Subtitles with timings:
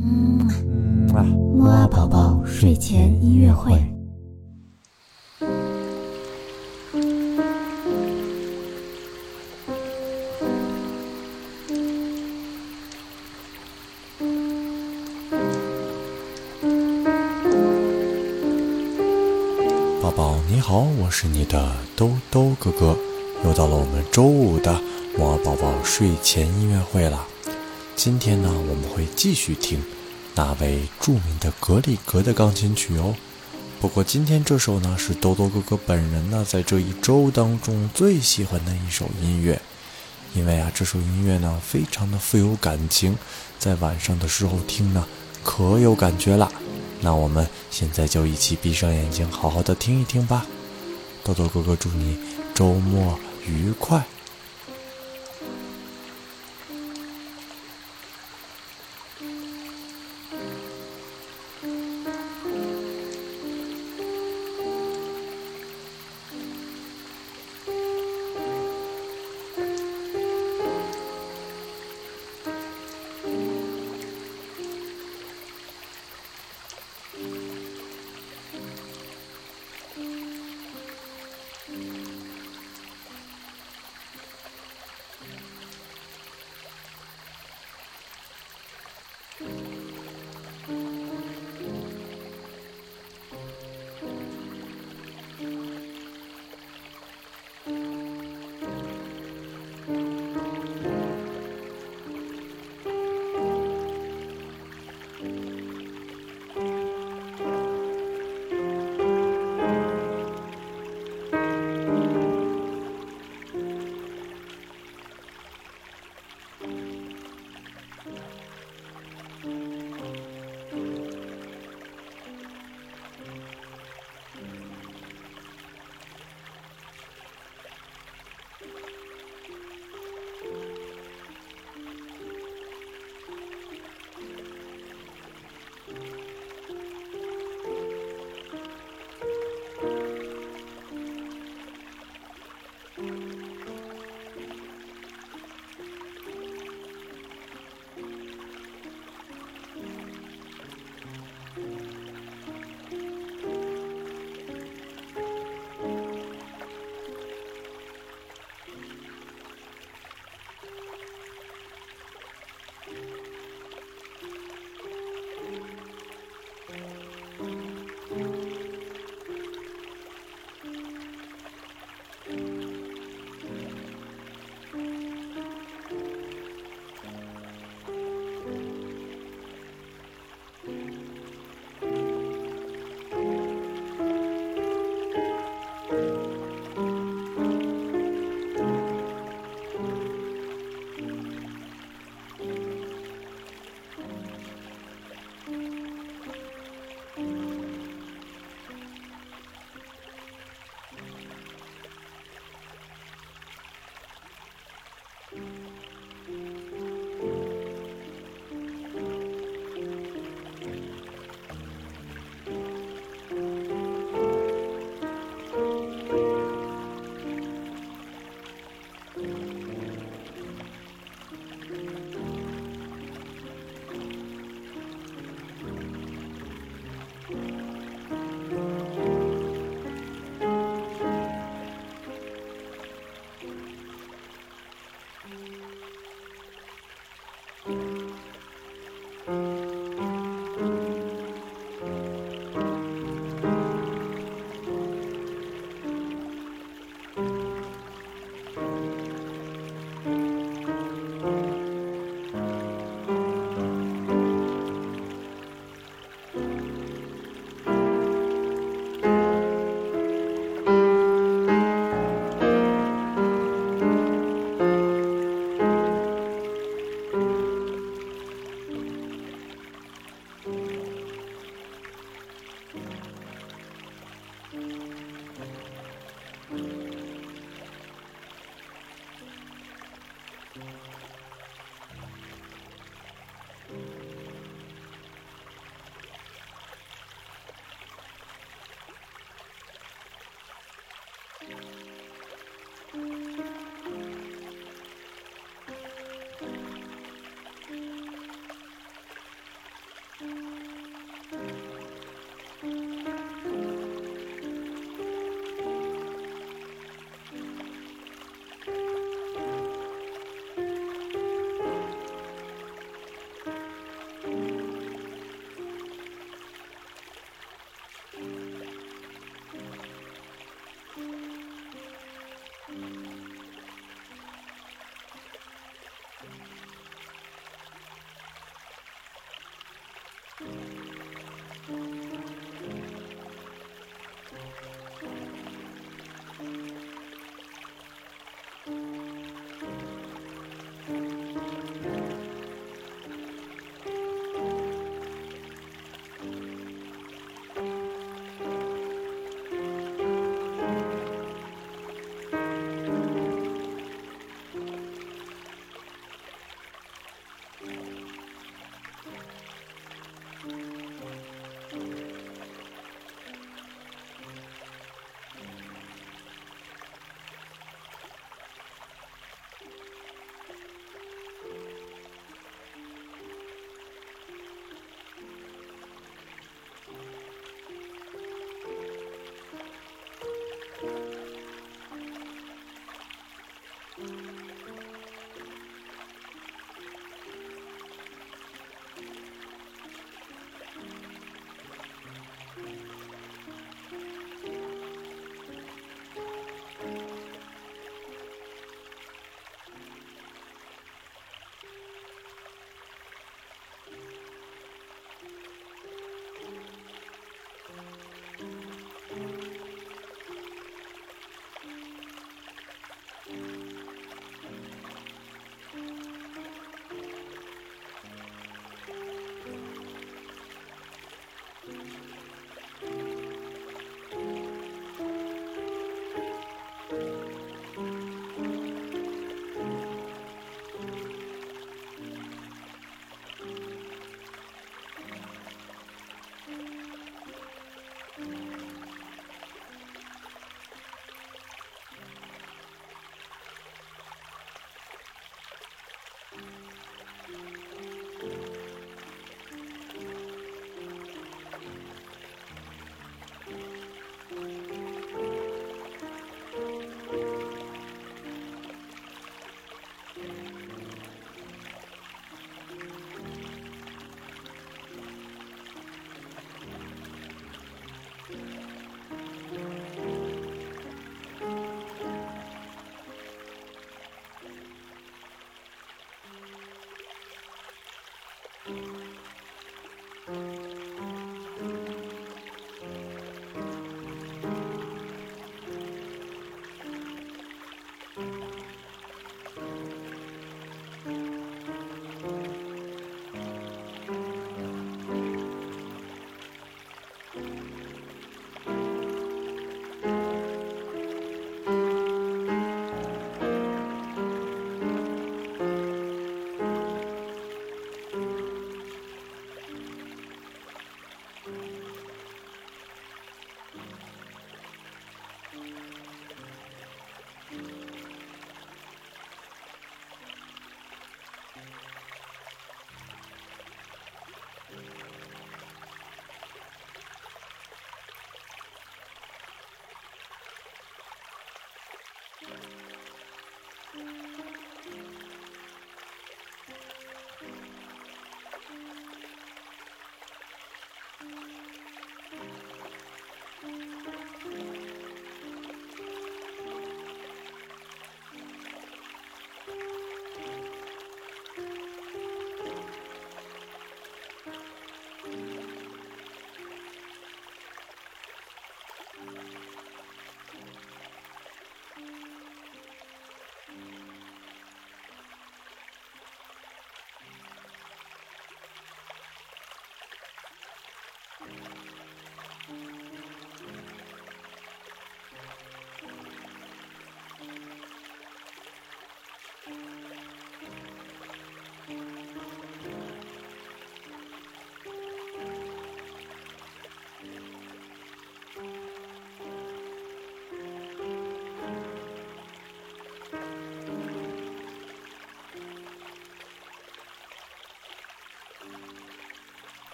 [0.00, 0.46] 嗯
[1.12, 3.72] 啊，木啊宝宝睡前音乐会。
[20.00, 22.96] 宝宝你好，我是你的兜兜哥哥，
[23.44, 24.80] 又到了我们周五的
[25.16, 27.26] 木啊宝宝睡前音乐会了。
[27.98, 29.82] 今天呢，我们会继续听
[30.36, 33.12] 那位著名的格里格的钢琴曲哦。
[33.80, 39.60] 不过今天这首呢，是多多哥哥本人呢在这一周当中最喜欢的一首音乐，
[40.32, 43.18] 因为啊，这首音乐呢非常的富有感情，
[43.58, 45.04] 在晚上的时候听呢
[45.42, 46.52] 可有感觉了。
[47.00, 50.46] 那我们现在就一起闭上眼睛，好好的听一听吧。
[51.24, 52.16] 豆豆哥哥祝你
[52.54, 54.06] 周末愉快。